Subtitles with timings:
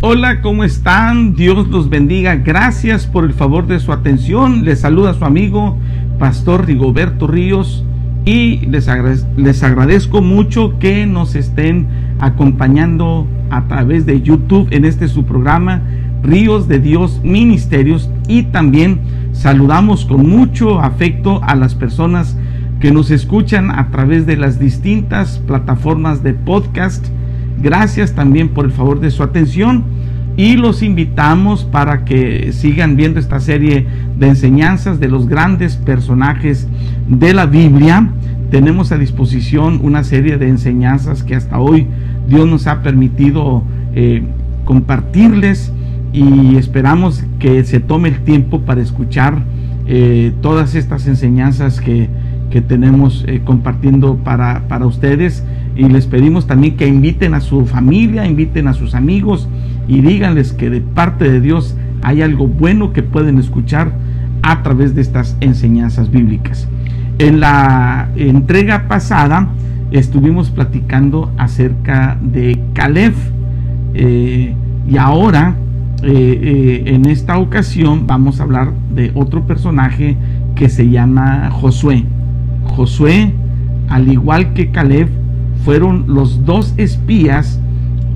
[0.00, 1.34] Hola, ¿cómo están?
[1.34, 2.36] Dios los bendiga.
[2.36, 4.64] Gracias por el favor de su atención.
[4.64, 5.76] Les saluda su amigo,
[6.20, 7.84] Pastor Rigoberto Ríos.
[8.24, 8.88] Y les,
[9.36, 11.88] les agradezco mucho que nos estén
[12.20, 15.82] acompañando a través de YouTube en este su programa
[16.22, 18.08] Ríos de Dios Ministerios.
[18.28, 19.00] Y también
[19.32, 22.36] saludamos con mucho afecto a las personas
[22.78, 27.04] que nos escuchan a través de las distintas plataformas de podcast
[27.60, 29.84] Gracias también por el favor de su atención
[30.36, 36.68] y los invitamos para que sigan viendo esta serie de enseñanzas de los grandes personajes
[37.08, 38.08] de la Biblia.
[38.50, 41.88] Tenemos a disposición una serie de enseñanzas que hasta hoy
[42.28, 44.22] Dios nos ha permitido eh,
[44.64, 45.72] compartirles
[46.12, 49.42] y esperamos que se tome el tiempo para escuchar
[49.88, 52.08] eh, todas estas enseñanzas que,
[52.50, 55.42] que tenemos eh, compartiendo para, para ustedes
[55.78, 59.48] y les pedimos también que inviten a su familia, inviten a sus amigos
[59.86, 63.92] y díganles que de parte de Dios hay algo bueno que pueden escuchar
[64.42, 66.66] a través de estas enseñanzas bíblicas.
[67.18, 69.48] En la entrega pasada
[69.92, 73.14] estuvimos platicando acerca de Caleb
[73.94, 74.54] eh,
[74.90, 75.54] y ahora
[76.02, 80.16] eh, eh, en esta ocasión vamos a hablar de otro personaje
[80.56, 82.04] que se llama Josué.
[82.64, 83.32] Josué,
[83.88, 85.08] al igual que Caleb,
[85.64, 87.60] fueron los dos espías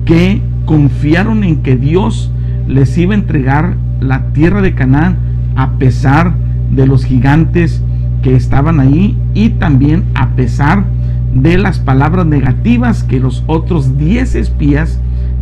[0.05, 2.31] que confiaron en que Dios
[2.67, 5.17] les iba a entregar la tierra de Canaán
[5.55, 6.33] a pesar
[6.71, 7.81] de los gigantes
[8.21, 10.85] que estaban ahí y también a pesar
[11.33, 14.99] de las palabras negativas que los otros diez espías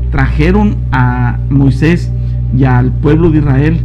[0.10, 2.12] trajeron a Moisés
[2.58, 3.82] y al pueblo de Israel,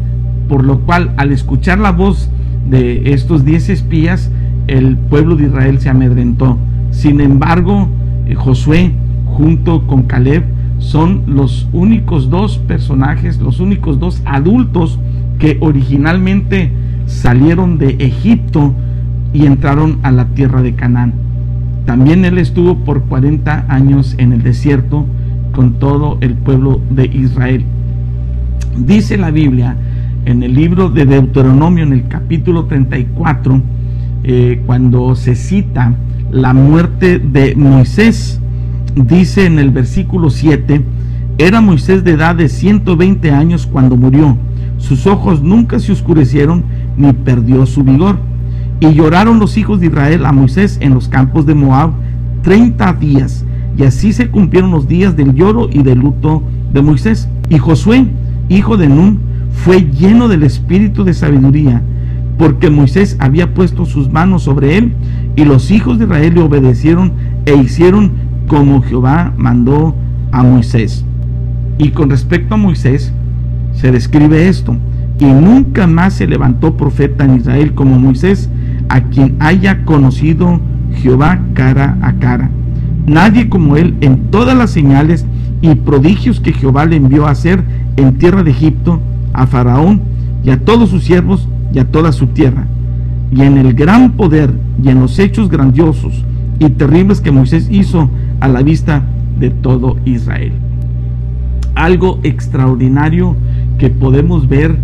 [0.48, 2.30] por lo cual al escuchar la voz
[2.68, 4.30] de estos diez espías,
[4.66, 6.58] el pueblo de Israel se amedrentó.
[6.90, 7.88] Sin embargo,
[8.34, 8.92] Josué
[9.26, 10.44] junto con Caleb
[10.78, 14.98] son los únicos dos personajes, los únicos dos adultos
[15.38, 16.70] que originalmente
[17.06, 18.74] salieron de Egipto
[19.32, 21.14] y entraron a la tierra de Canaán.
[21.84, 25.06] También él estuvo por 40 años en el desierto
[25.52, 27.64] con todo el pueblo de Israel.
[28.76, 29.76] Dice la Biblia
[30.24, 33.62] en el libro de Deuteronomio, en el capítulo 34,
[34.24, 35.94] eh, cuando se cita
[36.36, 38.40] la muerte de Moisés.
[38.94, 40.84] Dice en el versículo 7,
[41.38, 44.36] era Moisés de edad de 120 años cuando murió.
[44.76, 46.62] Sus ojos nunca se oscurecieron
[46.96, 48.18] ni perdió su vigor.
[48.80, 51.92] Y lloraron los hijos de Israel a Moisés en los campos de Moab
[52.42, 53.44] 30 días.
[53.78, 56.42] Y así se cumplieron los días del lloro y del luto
[56.72, 57.28] de Moisés.
[57.48, 58.06] Y Josué,
[58.50, 59.20] hijo de Nun,
[59.50, 61.82] fue lleno del espíritu de sabiduría
[62.38, 64.92] porque Moisés había puesto sus manos sobre él
[65.36, 67.12] y los hijos de Israel le obedecieron
[67.44, 68.12] e hicieron
[68.48, 69.94] como Jehová mandó
[70.32, 71.04] a Moisés.
[71.78, 73.12] Y con respecto a Moisés,
[73.72, 74.76] se describe esto,
[75.18, 78.48] y nunca más se levantó profeta en Israel como Moisés,
[78.88, 80.60] a quien haya conocido
[80.94, 82.50] Jehová cara a cara.
[83.06, 85.26] Nadie como él en todas las señales
[85.60, 87.62] y prodigios que Jehová le envió a hacer
[87.96, 89.00] en tierra de Egipto,
[89.32, 90.00] a Faraón
[90.42, 92.66] y a todos sus siervos, y a toda su tierra,
[93.30, 96.24] y en el gran poder y en los hechos grandiosos
[96.58, 98.08] y terribles que Moisés hizo
[98.40, 99.02] a la vista
[99.38, 100.52] de todo Israel.
[101.74, 103.36] Algo extraordinario
[103.78, 104.76] que podemos ver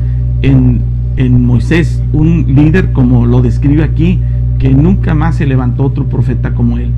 [0.42, 0.82] en,
[1.16, 4.18] en Moisés, un líder como lo describe aquí,
[4.58, 6.90] que nunca más se levantó otro profeta como él.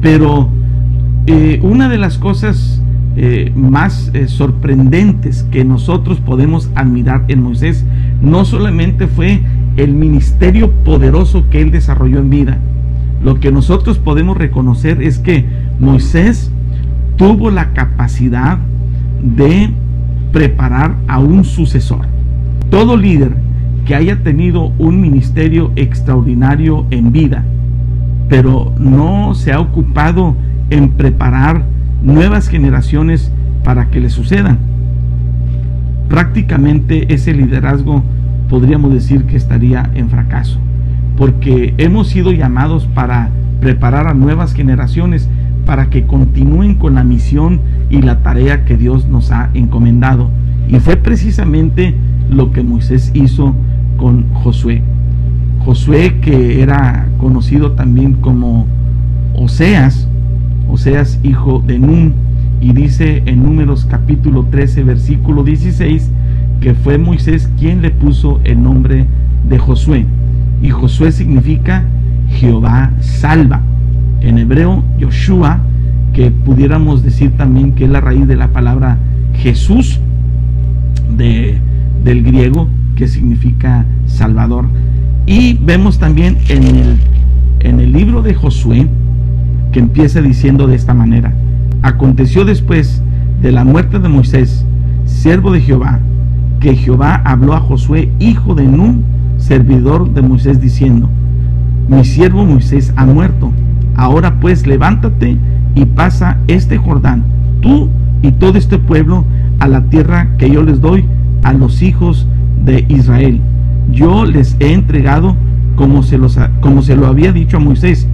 [0.00, 0.48] Pero
[1.26, 2.82] eh, una de las cosas
[3.14, 7.84] eh, más eh, sorprendentes que nosotros podemos admirar en Moisés
[8.22, 9.42] no solamente fue
[9.76, 12.58] el ministerio poderoso que él desarrolló en vida.
[13.22, 15.44] Lo que nosotros podemos reconocer es que
[15.78, 16.50] Moisés
[17.16, 18.58] tuvo la capacidad
[19.22, 19.70] de
[20.32, 22.06] preparar a un sucesor.
[22.70, 23.36] Todo líder
[23.84, 27.44] que haya tenido un ministerio extraordinario en vida,
[28.28, 30.34] pero no se ha ocupado
[30.70, 31.64] en preparar
[32.02, 33.30] nuevas generaciones
[33.62, 34.58] para que le sucedan.
[36.08, 38.02] Prácticamente ese liderazgo
[38.52, 40.58] podríamos decir que estaría en fracaso,
[41.16, 43.30] porque hemos sido llamados para
[43.62, 45.26] preparar a nuevas generaciones
[45.64, 50.28] para que continúen con la misión y la tarea que Dios nos ha encomendado.
[50.68, 51.94] Y fue precisamente
[52.28, 53.54] lo que Moisés hizo
[53.96, 54.82] con Josué.
[55.60, 58.66] Josué que era conocido también como
[59.32, 60.08] Oseas,
[60.68, 62.12] Oseas hijo de Nun,
[62.60, 66.10] y dice en números capítulo 13 versículo 16
[66.62, 69.04] que fue Moisés quien le puso el nombre
[69.48, 70.06] de Josué.
[70.62, 71.84] Y Josué significa
[72.28, 73.60] Jehová salva.
[74.20, 75.58] En hebreo, Yoshua,
[76.12, 78.96] que pudiéramos decir también que es la raíz de la palabra
[79.34, 79.98] Jesús,
[81.16, 81.58] de,
[82.04, 84.66] del griego, que significa Salvador.
[85.26, 86.96] Y vemos también en el,
[87.58, 88.86] en el libro de Josué,
[89.72, 91.34] que empieza diciendo de esta manera,
[91.82, 93.02] aconteció después
[93.40, 94.64] de la muerte de Moisés,
[95.06, 95.98] siervo de Jehová,
[96.62, 99.02] que Jehová habló a Josué, hijo de Nun,
[99.36, 101.10] servidor de Moisés, diciendo,
[101.88, 103.50] mi siervo Moisés ha muerto,
[103.96, 105.36] ahora pues levántate
[105.74, 107.24] y pasa este Jordán,
[107.62, 107.88] tú
[108.22, 109.24] y todo este pueblo,
[109.58, 111.04] a la tierra que yo les doy
[111.42, 112.28] a los hijos
[112.64, 113.40] de Israel.
[113.90, 115.34] Yo les he entregado,
[115.74, 118.06] como se, los, como se lo había dicho a Moisés,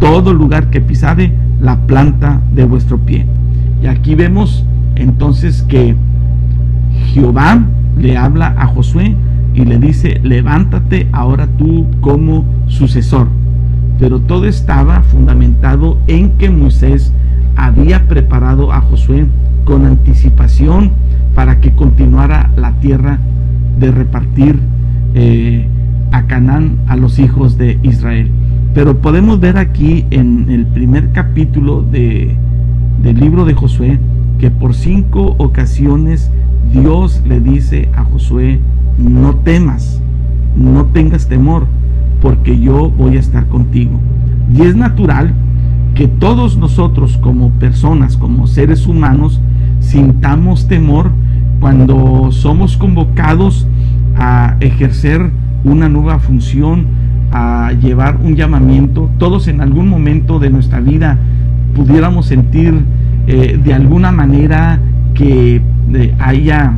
[0.00, 1.32] todo lugar que pisare
[1.62, 3.24] la planta de vuestro pie.
[3.82, 4.66] Y aquí vemos
[4.96, 5.96] entonces que
[7.14, 7.62] Jehová
[7.96, 9.14] le habla a Josué
[9.54, 13.28] y le dice, levántate ahora tú como sucesor.
[13.98, 17.12] Pero todo estaba fundamentado en que Moisés
[17.56, 19.26] había preparado a Josué
[19.64, 20.92] con anticipación
[21.34, 23.18] para que continuara la tierra
[23.78, 24.58] de repartir
[25.14, 25.66] eh,
[26.12, 28.30] a Canaán a los hijos de Israel.
[28.74, 32.36] Pero podemos ver aquí en el primer capítulo de,
[33.02, 33.98] del libro de Josué
[34.38, 36.30] que por cinco ocasiones
[36.72, 38.60] Dios le dice a Josué,
[38.98, 40.00] no temas,
[40.56, 41.66] no tengas temor,
[42.20, 44.00] porque yo voy a estar contigo.
[44.54, 45.34] Y es natural
[45.94, 49.40] que todos nosotros como personas, como seres humanos,
[49.80, 51.10] sintamos temor
[51.60, 53.66] cuando somos convocados
[54.16, 55.30] a ejercer
[55.64, 56.86] una nueva función,
[57.32, 61.18] a llevar un llamamiento, todos en algún momento de nuestra vida
[61.74, 62.74] pudiéramos sentir
[63.26, 64.78] eh, de alguna manera
[65.14, 65.60] que
[65.94, 66.74] eh, haya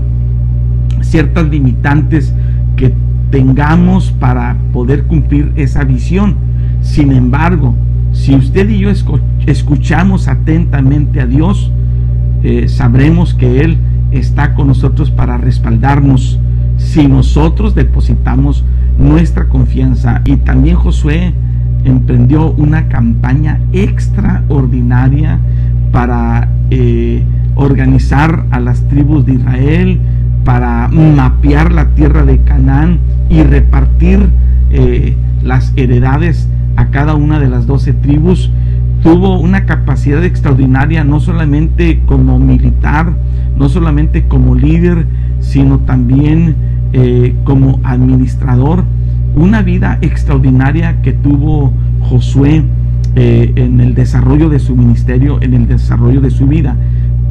[1.03, 2.35] ciertas limitantes
[2.77, 2.93] que
[3.31, 6.37] tengamos para poder cumplir esa visión.
[6.81, 7.75] Sin embargo,
[8.13, 8.91] si usted y yo
[9.47, 11.71] escuchamos atentamente a Dios,
[12.43, 13.79] eh, sabremos que Él
[14.11, 16.39] está con nosotros para respaldarnos
[16.77, 18.65] si nosotros depositamos
[18.99, 20.23] nuestra confianza.
[20.25, 21.35] Y también Josué
[21.85, 25.39] emprendió una campaña extraordinaria
[25.93, 27.23] para eh,
[27.55, 30.01] organizar a las tribus de Israel,
[30.45, 34.29] para mapear la tierra de Canaán y repartir
[34.71, 38.51] eh, las heredades a cada una de las doce tribus.
[39.03, 43.13] Tuvo una capacidad extraordinaria, no solamente como militar,
[43.57, 45.07] no solamente como líder,
[45.41, 46.57] sino también
[46.93, 48.85] eh, como administrador,
[49.37, 52.65] una vida extraordinaria que tuvo Josué
[53.17, 56.77] eh, en el desarrollo de su ministerio, en el desarrollo de su vida.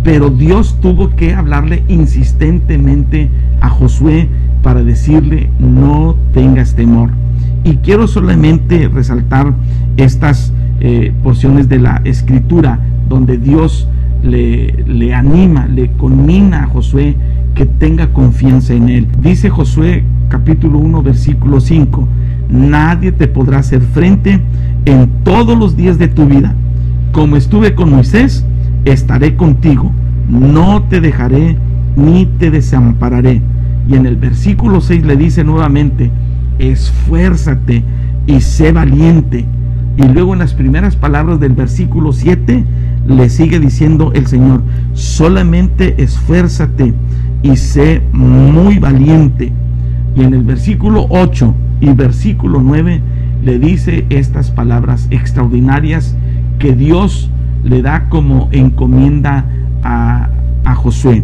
[0.03, 3.29] Pero Dios tuvo que hablarle insistentemente
[3.61, 4.27] a Josué
[4.61, 7.09] para decirle, no tengas temor.
[7.63, 9.53] Y quiero solamente resaltar
[9.97, 13.87] estas eh, porciones de la escritura donde Dios
[14.23, 17.15] le, le anima, le conmina a Josué
[17.55, 19.07] que tenga confianza en Él.
[19.21, 22.07] Dice Josué capítulo 1 versículo 5,
[22.49, 24.41] nadie te podrá hacer frente
[24.85, 26.55] en todos los días de tu vida.
[27.11, 28.45] Como estuve con Moisés,
[28.85, 29.91] estaré contigo,
[30.29, 31.57] no te dejaré
[31.95, 33.41] ni te desampararé.
[33.89, 36.11] Y en el versículo 6 le dice nuevamente,
[36.59, 37.83] esfuérzate
[38.27, 39.45] y sé valiente.
[39.97, 42.63] Y luego en las primeras palabras del versículo 7
[43.07, 44.61] le sigue diciendo el Señor,
[44.93, 46.93] solamente esfuérzate
[47.41, 49.51] y sé muy valiente.
[50.15, 53.01] Y en el versículo 8 y versículo 9
[53.43, 56.15] le dice estas palabras extraordinarias
[56.59, 57.29] que Dios
[57.63, 59.45] le da como encomienda
[59.83, 60.29] a,
[60.65, 61.23] a Josué.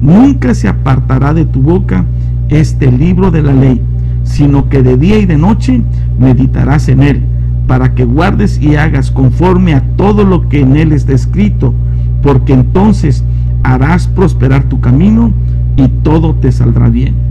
[0.00, 2.04] Nunca se apartará de tu boca
[2.48, 3.80] este libro de la ley,
[4.22, 5.82] sino que de día y de noche
[6.18, 7.22] meditarás en él,
[7.66, 11.74] para que guardes y hagas conforme a todo lo que en él está escrito,
[12.22, 13.24] porque entonces
[13.62, 15.32] harás prosperar tu camino
[15.76, 17.27] y todo te saldrá bien.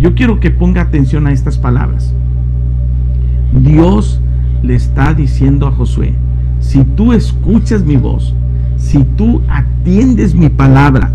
[0.00, 2.14] Yo quiero que ponga atención a estas palabras.
[3.52, 4.18] Dios
[4.62, 6.14] le está diciendo a Josué,
[6.58, 8.34] si tú escuchas mi voz,
[8.78, 11.12] si tú atiendes mi palabra,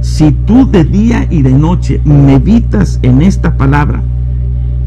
[0.00, 4.02] si tú de día y de noche meditas en esta palabra,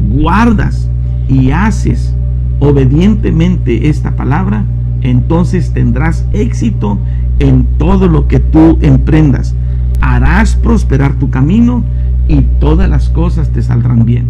[0.08, 0.88] guardas
[1.28, 2.14] y haces
[2.58, 4.64] obedientemente esta palabra,
[5.02, 6.98] entonces tendrás éxito
[7.38, 9.54] en todo lo que tú emprendas.
[10.00, 11.84] Harás prosperar tu camino
[12.28, 14.26] y todas las cosas te saldrán bien.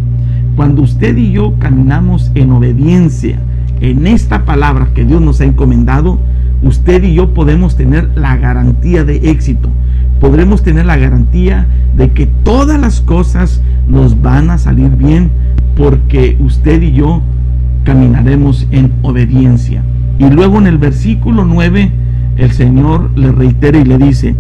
[0.56, 3.38] Cuando usted y yo caminamos en obediencia
[3.80, 6.18] en esta palabra que Dios nos ha encomendado,
[6.62, 9.68] usted y yo podemos tener la garantía de éxito.
[10.20, 15.30] Podremos tener la garantía de que todas las cosas nos van a salir bien
[15.76, 17.22] porque usted y yo
[17.84, 19.82] caminaremos en obediencia.
[20.18, 21.92] Y luego en el versículo 9
[22.36, 24.34] el Señor le reitera y le dice,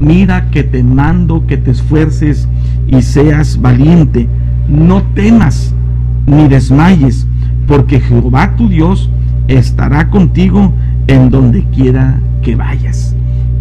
[0.00, 2.48] mira que te mando que te esfuerces
[2.86, 4.28] y seas valiente,
[4.68, 5.74] no temas
[6.26, 7.26] ni desmayes,
[7.66, 9.10] porque Jehová tu Dios
[9.48, 10.72] estará contigo
[11.06, 13.14] en donde quiera que vayas.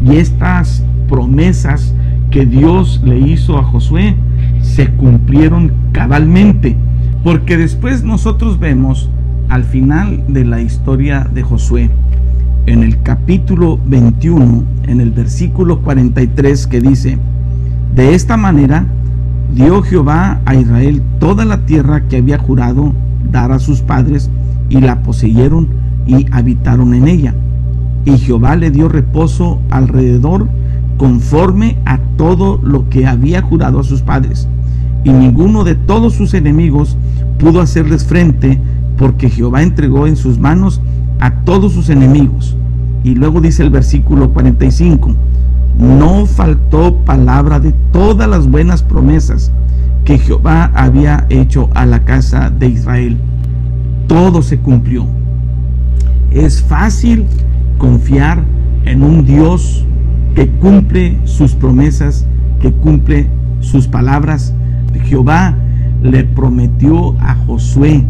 [0.06, 1.94] Y estas promesas
[2.32, 4.16] que Dios le hizo a Josué
[4.62, 6.76] se cumplieron cabalmente,
[7.24, 9.10] porque después nosotros vemos
[9.50, 11.90] al final de la historia de Josué,
[12.68, 17.18] en el capítulo 21, en el versículo 43 que dice,
[17.96, 18.86] de esta manera
[19.54, 22.94] dio Jehová a Israel toda la tierra que había jurado
[23.32, 24.30] dar a sus padres
[24.70, 25.70] y la poseyeron
[26.06, 27.36] y habitaron en ella.
[28.06, 30.48] Y Jehová le dio reposo alrededor
[30.98, 34.48] conforme a todo lo que había jurado a sus padres.
[35.04, 36.98] Y ninguno de todos sus enemigos
[37.38, 38.60] pudo hacerles frente
[38.98, 40.82] porque Jehová entregó en sus manos
[41.20, 42.58] a todos sus enemigos.
[43.04, 45.16] Y luego dice el versículo 45,
[45.80, 49.52] no faltó palabra de todas las buenas promesas
[50.04, 53.18] que Jehová había hecho a la casa de Israel.
[54.08, 55.08] Todo se cumplió.
[56.32, 57.26] Es fácil
[57.78, 58.44] confiar
[58.86, 59.86] en un Dios
[60.36, 62.26] que cumple sus promesas,
[62.60, 63.28] que cumple
[63.62, 64.54] sus palabras.
[65.06, 65.56] Jehová
[66.04, 68.04] le prometió a Josué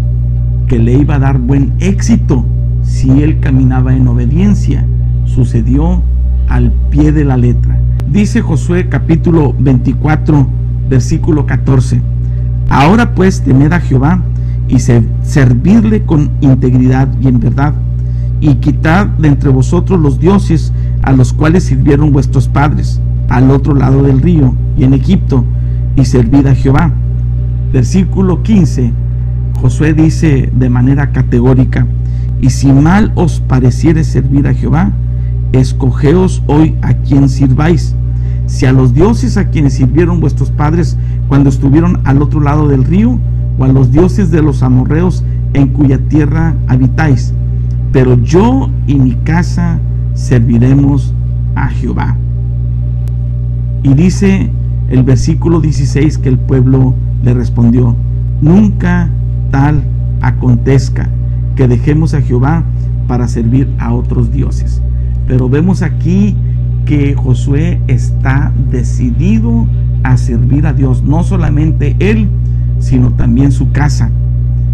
[0.68, 2.44] que le iba a dar buen éxito
[2.82, 4.86] si él caminaba en obediencia.
[5.26, 6.02] Sucedió
[6.50, 7.80] al pie de la letra.
[8.12, 10.48] Dice Josué capítulo 24,
[10.90, 12.02] versículo 14.
[12.70, 14.22] Ahora pues temed a Jehová
[14.68, 17.74] y servirle con integridad y en verdad,
[18.42, 23.74] y quitad de entre vosotros los dioses a los cuales sirvieron vuestros padres al otro
[23.74, 25.46] lado del río y en Egipto,
[25.96, 26.92] y servid a Jehová.
[27.72, 28.94] Versículo 15
[29.62, 31.86] Josué dice de manera categórica,
[32.42, 34.92] y si mal os pareciere servir a Jehová,
[35.52, 37.96] escogeos hoy a quien sirváis,
[38.46, 42.84] si a los dioses a quienes sirvieron vuestros padres cuando estuvieron al otro lado del
[42.84, 43.20] río,
[43.58, 47.34] o a los dioses de los amorreos en cuya tierra habitáis.
[47.92, 49.80] Pero yo y mi casa
[50.14, 51.14] serviremos
[51.56, 52.16] a Jehová.
[53.84, 54.50] Y dice
[54.90, 57.96] el versículo 16 que el pueblo le respondió,
[58.42, 59.10] nunca
[59.52, 59.84] tal
[60.22, 61.10] acontezca
[61.56, 62.64] que dejemos a Jehová
[63.08, 64.82] para servir a otros dioses.
[65.30, 66.36] Pero vemos aquí
[66.88, 69.68] que Josué está decidido
[70.02, 72.28] a servir a Dios, no solamente él,
[72.80, 74.10] sino también su casa.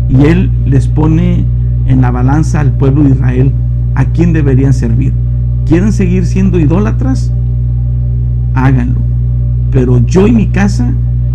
[0.08, 1.44] Y él les pone
[1.88, 3.52] en la balanza al pueblo de Israel
[3.96, 5.12] a quién deberían servir.
[5.66, 7.34] ¿Quieren seguir siendo idólatras?
[8.54, 9.02] Háganlo.
[9.72, 10.90] Pero yo y mi casa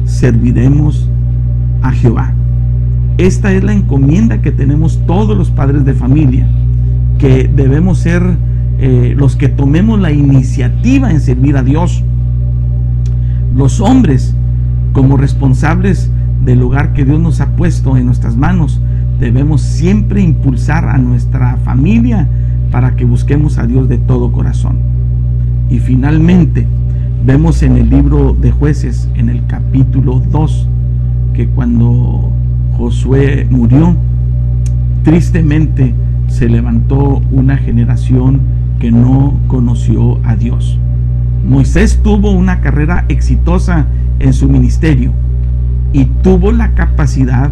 [0.07, 1.11] serviremos
[1.83, 2.33] a Jehová.
[3.19, 6.49] Esta es la encomienda que tenemos todos los padres de familia,
[7.19, 8.23] que debemos ser
[8.83, 12.03] eh, los que tomemos la iniciativa en servir a Dios.
[13.55, 14.35] Los hombres,
[14.95, 16.11] como responsables
[16.47, 18.81] del lugar que Dios nos ha puesto en nuestras manos,
[19.19, 22.27] debemos siempre impulsar a nuestra familia
[22.71, 24.79] para que busquemos a Dios de todo corazón.
[25.69, 26.67] Y finalmente,
[27.27, 30.69] vemos en el libro de jueces, en el capítulo 2,
[31.35, 32.33] que cuando
[32.79, 33.95] Josué murió,
[35.03, 35.95] tristemente
[36.29, 40.79] se levantó una generación que no conoció a Dios.
[41.49, 43.87] Moisés tuvo una carrera exitosa
[44.19, 45.13] en su ministerio
[45.93, 47.51] y tuvo la capacidad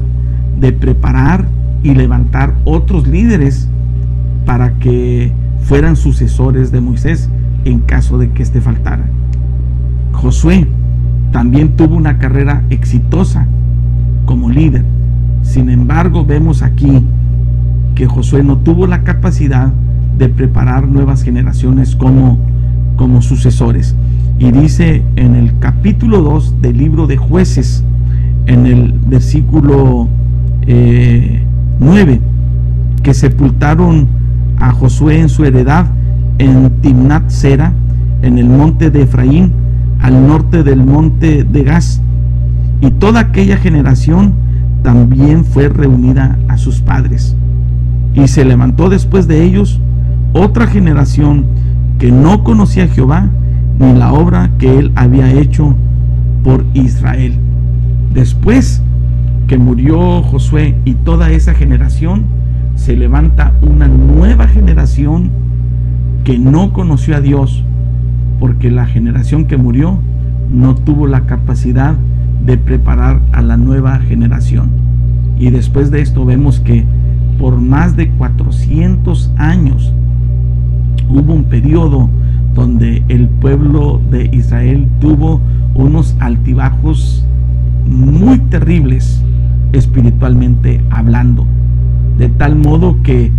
[0.58, 1.46] de preparar
[1.84, 3.68] y levantar otros líderes
[4.44, 5.32] para que
[5.62, 7.30] fueran sucesores de Moisés
[7.64, 9.04] en caso de que éste faltara.
[10.12, 10.66] Josué
[11.30, 13.46] también tuvo una carrera exitosa
[14.24, 14.84] como líder
[15.42, 17.04] sin embargo, vemos aquí
[17.94, 19.72] que Josué no tuvo la capacidad
[20.18, 22.38] de preparar nuevas generaciones como,
[22.96, 23.94] como sucesores.
[24.38, 27.84] Y dice en el capítulo 2 del libro de jueces,
[28.46, 30.08] en el versículo
[30.66, 32.20] 9, eh,
[33.02, 34.08] que sepultaron
[34.58, 35.86] a Josué en su heredad
[36.38, 37.72] en Timnat Sera,
[38.22, 39.52] en el monte de Efraín,
[40.00, 42.00] al norte del monte de Gaz.
[42.80, 44.32] Y toda aquella generación
[44.82, 47.36] también fue reunida a sus padres.
[48.14, 49.80] Y se levantó después de ellos
[50.32, 51.46] otra generación
[51.98, 53.28] que no conocía a Jehová
[53.78, 55.74] ni la obra que él había hecho
[56.44, 57.34] por Israel.
[58.12, 58.82] Después
[59.46, 62.26] que murió Josué y toda esa generación,
[62.74, 65.30] se levanta una nueva generación
[66.24, 67.64] que no conoció a Dios,
[68.38, 69.98] porque la generación que murió
[70.50, 71.94] no tuvo la capacidad
[72.44, 74.70] de preparar a la nueva generación.
[75.38, 76.84] Y después de esto vemos que
[77.38, 79.92] por más de 400 años
[81.08, 82.08] hubo un periodo
[82.54, 85.40] donde el pueblo de Israel tuvo
[85.74, 87.24] unos altibajos
[87.86, 89.22] muy terribles
[89.72, 91.46] espiritualmente hablando.
[92.18, 93.30] De tal modo que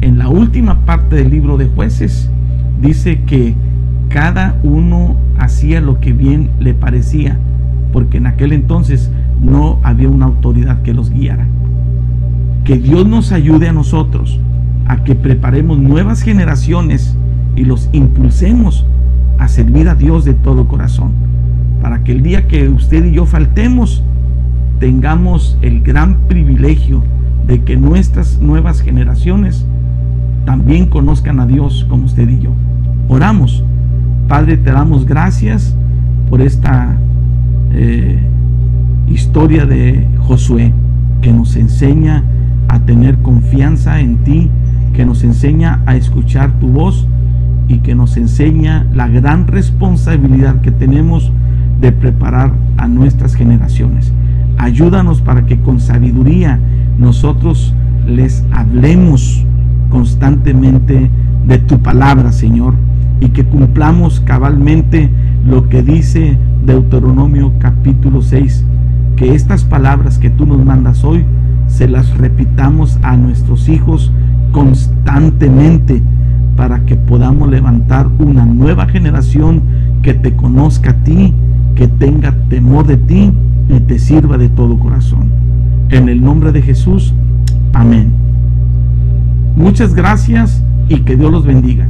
[0.00, 2.30] en la última parte del libro de jueces
[2.80, 3.54] dice que
[4.08, 7.36] cada uno hacía lo que bien le parecía,
[7.92, 9.10] porque en aquel entonces
[9.42, 11.46] no había una autoridad que los guiara.
[12.64, 14.40] Que Dios nos ayude a nosotros
[14.86, 17.16] a que preparemos nuevas generaciones
[17.58, 18.86] y los impulsemos
[19.38, 21.10] a servir a Dios de todo corazón,
[21.82, 24.04] para que el día que usted y yo faltemos,
[24.78, 27.02] tengamos el gran privilegio
[27.48, 29.66] de que nuestras nuevas generaciones
[30.44, 32.52] también conozcan a Dios como usted y yo.
[33.08, 33.64] Oramos.
[34.28, 35.74] Padre, te damos gracias
[36.30, 36.96] por esta
[37.72, 38.20] eh,
[39.08, 40.72] historia de Josué
[41.22, 42.22] que nos enseña
[42.68, 44.48] a tener confianza en ti,
[44.92, 47.08] que nos enseña a escuchar tu voz
[47.68, 51.30] y que nos enseña la gran responsabilidad que tenemos
[51.80, 54.12] de preparar a nuestras generaciones.
[54.56, 56.58] Ayúdanos para que con sabiduría
[56.98, 57.74] nosotros
[58.06, 59.44] les hablemos
[59.90, 61.10] constantemente
[61.46, 62.74] de tu palabra, Señor,
[63.20, 65.10] y que cumplamos cabalmente
[65.46, 68.64] lo que dice Deuteronomio capítulo 6,
[69.16, 71.24] que estas palabras que tú nos mandas hoy
[71.66, 74.10] se las repitamos a nuestros hijos
[74.52, 76.02] constantemente
[76.58, 79.62] para que podamos levantar una nueva generación
[80.02, 81.32] que te conozca a ti,
[81.76, 83.30] que tenga temor de ti
[83.68, 85.30] y te sirva de todo corazón.
[85.90, 87.14] En el nombre de Jesús,
[87.72, 88.10] amén.
[89.56, 91.86] Muchas gracias y que Dios los bendiga.